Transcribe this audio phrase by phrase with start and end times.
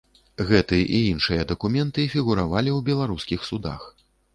[0.51, 3.91] Гэты і іншыя дакументы фігуравалі ў беларускіх судах.